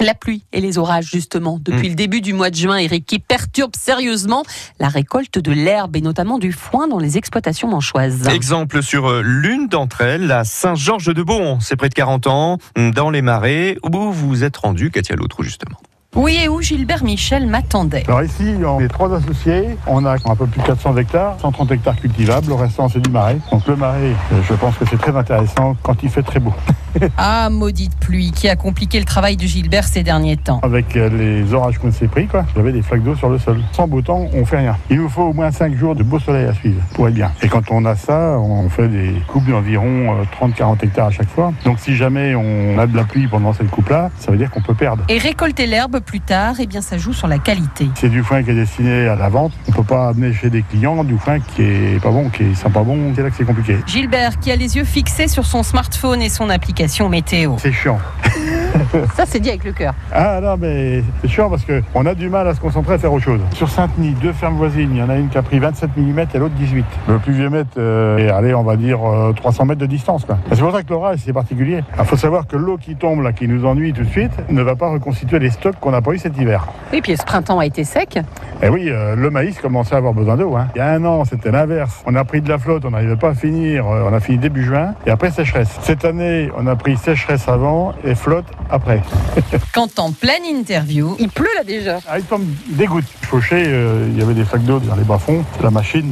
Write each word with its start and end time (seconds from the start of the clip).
La 0.00 0.14
pluie 0.14 0.44
et 0.52 0.60
les 0.60 0.78
orages, 0.78 1.08
justement, 1.10 1.58
depuis 1.60 1.86
Mm. 1.88 1.90
le 1.90 1.94
début 1.94 2.20
du 2.20 2.32
mois 2.34 2.50
de 2.50 2.56
juin, 2.56 2.76
Eric, 2.76 3.06
qui 3.06 3.18
perturbent 3.18 3.76
sérieusement 3.76 4.42
la 4.78 4.88
récolte 4.88 5.38
de 5.38 5.52
l'herbe 5.52 5.96
et 5.96 6.00
notamment 6.00 6.38
du 6.38 6.52
foin 6.52 6.86
dans 6.88 6.98
les 6.98 7.16
exploitations 7.16 7.68
manchoises. 7.68 8.26
Exemple 8.28 8.82
sur 8.82 9.08
euh, 9.08 9.22
l'une 9.22 9.68
d'entre 9.68 10.02
elles, 10.02 10.26
la 10.26 10.44
Saint-Georges-de-Beaumont. 10.44 11.60
C'est 11.60 11.76
près 11.76 11.88
de 11.88 11.94
40 11.94 12.26
ans, 12.26 12.58
dans 12.76 13.10
les 13.10 13.22
marais, 13.22 13.78
où 13.82 13.90
vous 13.90 14.12
vous 14.12 14.44
êtes 14.44 14.56
rendu, 14.56 14.90
Katia 14.90 15.16
Lautrou, 15.16 15.42
justement. 15.42 15.78
Oui, 16.16 16.38
et 16.42 16.48
où 16.48 16.62
Gilbert 16.62 17.04
Michel 17.04 17.46
m'attendait. 17.46 18.04
Alors 18.08 18.22
ici, 18.22 18.54
on 18.64 18.80
est 18.80 18.88
trois 18.88 19.14
associés. 19.14 19.76
On 19.86 20.02
a 20.06 20.14
un 20.14 20.34
peu 20.34 20.46
plus 20.46 20.62
de 20.62 20.66
400 20.66 20.96
hectares, 20.96 21.36
130 21.42 21.72
hectares 21.72 21.96
cultivables. 21.96 22.48
Le 22.48 22.54
restant, 22.54 22.88
c'est 22.88 23.00
du 23.00 23.10
marais. 23.10 23.36
Donc 23.52 23.66
le 23.66 23.76
marais, 23.76 24.14
euh, 24.32 24.40
je 24.48 24.54
pense 24.54 24.78
que 24.78 24.86
c'est 24.88 24.96
très 24.96 25.14
intéressant 25.14 25.76
quand 25.82 26.02
il 26.02 26.08
fait 26.08 26.22
très 26.22 26.40
beau. 26.40 26.54
Ah, 27.18 27.50
maudite 27.50 27.94
pluie 27.98 28.32
qui 28.32 28.48
a 28.48 28.56
compliqué 28.56 28.98
le 28.98 29.04
travail 29.04 29.36
de 29.36 29.42
Gilbert 29.42 29.84
ces 29.84 30.02
derniers 30.02 30.38
temps. 30.38 30.60
Avec 30.62 30.96
euh, 30.96 31.10
les 31.10 31.52
orages 31.52 31.76
qu'on 31.76 31.92
s'est 31.92 32.08
pris, 32.08 32.26
quoi, 32.26 32.46
j'avais 32.56 32.72
des 32.72 32.80
flaques 32.80 33.02
d'eau 33.02 33.14
sur 33.14 33.28
le 33.28 33.38
sol. 33.38 33.60
Sans 33.72 33.86
beau 33.86 34.00
temps, 34.00 34.26
on 34.32 34.46
fait 34.46 34.56
rien. 34.56 34.78
Il 34.88 35.02
nous 35.02 35.10
faut 35.10 35.24
au 35.24 35.34
moins 35.34 35.50
5 35.50 35.74
jours 35.76 35.94
de 35.94 36.02
beau 36.02 36.18
soleil 36.18 36.46
à 36.46 36.54
suivre 36.54 36.80
pour 36.94 37.06
être 37.08 37.14
bien. 37.14 37.32
Et 37.42 37.48
quand 37.48 37.70
on 37.70 37.84
a 37.84 37.96
ça, 37.96 38.38
on 38.38 38.70
fait 38.70 38.88
des 38.88 39.12
coupes 39.26 39.44
d'environ 39.46 40.16
30-40 40.40 40.84
hectares 40.84 41.08
à 41.08 41.10
chaque 41.10 41.28
fois. 41.28 41.52
Donc 41.66 41.78
si 41.78 41.94
jamais 41.94 42.34
on 42.34 42.78
a 42.78 42.86
de 42.86 42.96
la 42.96 43.04
pluie 43.04 43.26
pendant 43.26 43.52
cette 43.52 43.70
coupe-là, 43.70 44.10
ça 44.18 44.32
veut 44.32 44.38
dire 44.38 44.50
qu'on 44.50 44.62
peut 44.62 44.74
perdre. 44.74 45.04
Et 45.10 45.18
récolter 45.18 45.66
l'herbe 45.66 46.00
plus 46.06 46.20
tard, 46.20 46.54
eh 46.60 46.66
bien, 46.66 46.80
ça 46.80 46.96
joue 46.96 47.12
sur 47.12 47.26
la 47.26 47.38
qualité. 47.38 47.90
C'est 47.96 48.08
du 48.08 48.22
foin 48.22 48.42
qui 48.42 48.50
est 48.50 48.54
destiné 48.54 49.08
à 49.08 49.16
la 49.16 49.28
vente. 49.28 49.52
On 49.68 49.72
peut 49.72 49.82
pas 49.82 50.08
amener 50.08 50.32
chez 50.32 50.48
des 50.48 50.62
clients 50.62 51.04
du 51.04 51.18
foin 51.18 51.40
qui 51.40 51.62
est 51.62 52.02
pas 52.02 52.10
bon, 52.10 52.30
qui 52.30 52.44
est 52.44 52.54
sympa 52.54 52.82
bon. 52.82 53.12
C'est 53.14 53.22
là 53.22 53.30
que 53.30 53.36
c'est 53.36 53.44
compliqué. 53.44 53.76
Gilbert 53.86 54.38
qui 54.38 54.50
a 54.52 54.56
les 54.56 54.76
yeux 54.76 54.84
fixés 54.84 55.28
sur 55.28 55.44
son 55.44 55.62
smartphone 55.62 56.22
et 56.22 56.28
son 56.28 56.48
application 56.48 57.08
météo. 57.08 57.56
C'est 57.58 57.72
chiant. 57.72 57.98
Ça, 59.14 59.24
c'est 59.26 59.40
dit 59.40 59.48
avec 59.50 59.64
le 59.64 59.72
cœur. 59.72 59.94
Ah 60.12 60.40
non, 60.40 60.56
mais 60.60 61.02
c'est 61.22 61.28
chiant 61.28 61.48
parce 61.50 61.64
qu'on 61.64 62.06
a 62.06 62.14
du 62.14 62.28
mal 62.28 62.46
à 62.48 62.54
se 62.54 62.60
concentrer 62.60 62.94
à 62.94 62.98
faire 62.98 63.12
autre 63.12 63.24
chose. 63.24 63.40
Sur 63.54 63.68
Saint-Denis, 63.68 64.14
deux 64.22 64.32
fermes 64.32 64.56
voisines, 64.56 64.90
il 64.92 64.98
y 64.98 65.02
en 65.02 65.08
a 65.10 65.16
une 65.16 65.28
qui 65.28 65.38
a 65.38 65.42
pris 65.42 65.58
27 65.58 65.90
mm 65.96 66.18
et 66.34 66.38
l'autre 66.38 66.54
18. 66.54 66.84
Le 67.08 67.18
plus 67.18 67.32
vieux 67.32 67.50
mètre 67.50 67.70
euh, 67.78 68.18
est 68.18 68.30
allé, 68.30 68.54
on 68.54 68.62
va 68.62 68.76
dire, 68.76 68.98
euh, 69.04 69.32
300 69.32 69.64
mètres 69.66 69.80
de 69.80 69.86
distance. 69.86 70.26
C'est 70.52 70.60
pour 70.60 70.72
ça 70.72 70.82
que 70.82 70.90
l'orage, 70.90 71.18
c'est 71.24 71.32
particulier. 71.32 71.82
Il 71.98 72.04
faut 72.04 72.16
savoir 72.16 72.46
que 72.46 72.56
l'eau 72.56 72.76
qui 72.78 72.96
tombe, 72.96 73.22
là, 73.22 73.32
qui 73.32 73.48
nous 73.48 73.64
ennuie 73.66 73.92
tout 73.92 74.02
de 74.02 74.08
suite, 74.08 74.32
ne 74.48 74.62
va 74.62 74.76
pas 74.76 74.88
reconstituer 74.88 75.38
les 75.38 75.50
stocks 75.50 75.76
qu'on 75.80 75.90
n'a 75.90 76.00
pas 76.02 76.12
eu 76.12 76.18
cet 76.18 76.36
hiver. 76.38 76.66
Oui, 76.92 77.00
puis 77.02 77.16
ce 77.16 77.24
printemps 77.24 77.58
a 77.58 77.66
été 77.66 77.84
sec. 77.84 78.18
Et 78.62 78.68
oui, 78.68 78.88
euh, 78.88 79.14
le 79.16 79.30
maïs 79.30 79.58
commençait 79.60 79.94
à 79.94 79.98
avoir 79.98 80.14
besoin 80.14 80.36
d'eau. 80.36 80.54
hein. 80.56 80.68
Il 80.74 80.78
y 80.78 80.80
a 80.80 80.88
un 80.92 81.04
an, 81.04 81.24
c'était 81.24 81.50
l'inverse. 81.50 82.02
On 82.06 82.14
a 82.14 82.24
pris 82.24 82.40
de 82.40 82.48
la 82.48 82.58
flotte, 82.58 82.84
on 82.84 82.90
n'arrivait 82.90 83.16
pas 83.16 83.30
à 83.30 83.34
finir. 83.34 83.86
euh, 83.86 84.08
on 84.10 84.14
a 84.14 84.20
fini 84.20 84.38
début 84.38 84.62
juin 84.64 84.94
et 85.06 85.10
après 85.10 85.30
sécheresse. 85.30 85.76
Cette 85.82 86.04
année, 86.04 86.50
on 86.56 86.66
a 86.66 86.76
pris 86.76 86.96
sécheresse 86.96 87.48
avant 87.48 87.92
et 88.04 88.14
flotte 88.14 88.46
après. 88.70 88.85
Quand 89.74 89.98
en 89.98 90.12
pleine 90.12 90.44
interview, 90.44 91.16
il 91.18 91.28
pleut 91.28 91.48
là 91.56 91.64
déjà. 91.64 91.98
Ah, 92.08 92.18
il 92.18 92.24
tombe 92.24 92.44
des 92.68 92.86
gouttes. 92.86 93.04
Fauché, 93.22 93.64
euh, 93.66 94.06
il 94.08 94.18
y 94.18 94.22
avait 94.22 94.34
des 94.34 94.44
flaques 94.44 94.64
d'eau 94.64 94.78
dans 94.78 94.94
les 94.94 95.02
bas-fonds. 95.02 95.44
La 95.62 95.70
machine, 95.70 96.08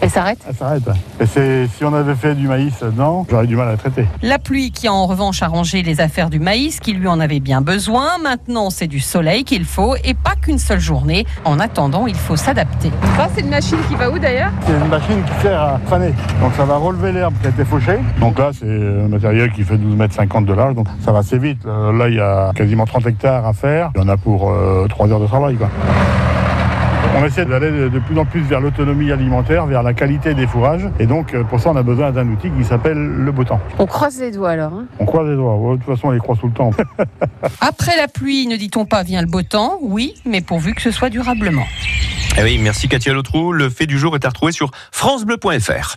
Elle 0.00 0.10
s'arrête. 0.10 0.38
elle 0.48 0.54
s'arrête. 0.54 0.82
Et 1.20 1.26
c'est, 1.26 1.66
si 1.76 1.84
on 1.84 1.92
avait 1.92 2.14
fait 2.14 2.34
du 2.36 2.46
maïs 2.46 2.72
dedans, 2.80 3.26
j'aurais 3.28 3.46
du 3.48 3.56
mal 3.56 3.68
à 3.68 3.76
traiter. 3.76 4.06
La 4.22 4.38
pluie 4.38 4.70
qui 4.70 4.86
a 4.86 4.92
en 4.92 5.06
revanche 5.06 5.42
arrangé 5.42 5.82
les 5.82 6.00
affaires 6.00 6.30
du 6.30 6.38
maïs, 6.38 6.78
qui 6.78 6.92
lui 6.92 7.08
en 7.08 7.18
avait 7.18 7.40
bien 7.40 7.60
besoin. 7.62 8.18
Maintenant, 8.22 8.70
c'est 8.70 8.86
du 8.86 9.00
soleil 9.00 9.42
qu'il 9.44 9.64
faut 9.64 9.96
et 10.04 10.14
pas 10.14 10.34
qu'une 10.40 10.58
seule 10.58 10.78
journée. 10.80 11.26
En 11.44 11.58
attendant, 11.58 12.06
il 12.06 12.14
faut 12.14 12.36
s'adapter. 12.36 12.90
Ça, 13.16 13.28
c'est 13.34 13.40
une 13.40 13.50
machine 13.50 13.78
qui 13.88 13.96
va 13.96 14.08
où 14.10 14.18
d'ailleurs 14.18 14.52
C'est 14.66 14.72
une 14.72 14.88
machine 14.88 15.22
qui 15.24 15.42
sert 15.42 15.60
à 15.60 15.78
faner. 15.88 16.14
Donc 16.40 16.52
ça 16.56 16.64
va 16.64 16.76
relever 16.76 17.10
l'herbe 17.12 17.34
qui 17.40 17.48
a 17.48 17.50
été 17.50 17.64
fauchée. 17.64 17.98
Donc 18.20 18.38
là, 18.38 18.50
c'est 18.56 18.66
un 18.66 19.08
matériel 19.08 19.50
qui 19.52 19.64
fait 19.64 19.76
12 19.76 19.96
mètres 19.96 20.14
50 20.14 20.46
de 20.46 20.52
large. 20.52 20.74
Donc 20.76 20.86
ça 21.04 21.10
va 21.10 21.18
assez 21.20 21.38
vite. 21.38 21.58
Euh, 21.66 21.92
Là, 22.02 22.08
il 22.08 22.16
y 22.16 22.20
a 22.20 22.50
quasiment 22.56 22.84
30 22.84 23.06
hectares 23.06 23.46
à 23.46 23.52
faire. 23.52 23.90
Il 23.94 24.00
y 24.00 24.04
en 24.04 24.08
a 24.08 24.16
pour 24.16 24.52
3 24.88 25.12
heures 25.12 25.20
de 25.20 25.26
travail. 25.26 25.54
Quoi. 25.54 25.68
On 27.16 27.24
essaie 27.24 27.44
d'aller 27.44 27.70
de 27.70 27.88
de 27.88 27.98
plus 28.00 28.18
en 28.18 28.24
plus 28.24 28.40
vers 28.40 28.60
l'autonomie 28.60 29.12
alimentaire, 29.12 29.66
vers 29.66 29.82
la 29.84 29.92
qualité 29.94 30.34
des 30.34 30.46
fourrages. 30.48 30.88
Et 30.98 31.06
donc, 31.06 31.32
euh, 31.34 31.44
pour 31.44 31.60
ça, 31.60 31.70
on 31.70 31.76
a 31.76 31.82
besoin 31.84 32.10
d'un 32.10 32.26
outil 32.26 32.50
qui 32.50 32.64
s'appelle 32.64 32.96
le 32.98 33.30
beau 33.32 33.44
temps. 33.44 33.60
On 33.78 33.86
croise 33.86 34.18
les 34.20 34.30
doigts 34.32 34.50
alors. 34.50 34.72
hein. 34.72 34.86
On 34.98 35.04
croise 35.04 35.28
les 35.28 35.36
doigts. 35.36 35.56
De 35.76 35.76
toute 35.76 35.94
façon, 35.94 36.08
on 36.08 36.10
les 36.10 36.18
croise 36.18 36.38
tout 36.40 36.46
le 36.48 36.52
temps. 36.54 36.70
Après 37.60 37.96
la 37.96 38.08
pluie, 38.08 38.46
ne 38.48 38.56
dit-on 38.56 38.84
pas 38.86 39.02
vient 39.04 39.20
le 39.20 39.28
beau 39.28 39.42
temps 39.42 39.78
Oui, 39.80 40.14
mais 40.24 40.40
pourvu 40.40 40.74
que 40.74 40.82
ce 40.82 40.90
soit 40.90 41.10
durablement. 41.10 41.66
Eh 42.38 42.42
oui, 42.42 42.58
merci 42.60 42.88
Katia 42.88 43.12
Lautrou. 43.12 43.52
Le 43.52 43.68
fait 43.68 43.86
du 43.86 43.98
jour 43.98 44.16
est 44.16 44.24
à 44.24 44.28
retrouver 44.28 44.52
sur 44.52 44.70
FranceBleu.fr. 44.90 45.96